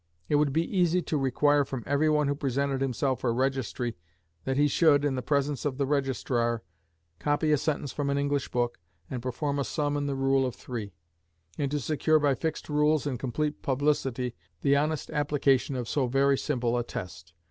[0.29, 3.95] It would be easy to require from every one who presented himself for registry
[4.45, 6.63] that he should, in the presence of the registrar,
[7.19, 8.79] copy a sentence from an English book,
[9.11, 10.93] and perform a sum in the rule of three;
[11.59, 16.35] and to secure, by fixed rules and complete publicity, the honest application of so very
[16.35, 17.33] simple a test.